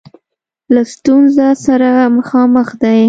له 0.73 0.81
ستونزه 0.93 1.47
سره 1.65 1.89
مخامخ 2.17 2.69
دی. 2.83 2.99